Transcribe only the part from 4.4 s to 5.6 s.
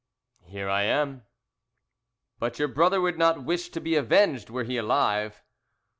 were he alive."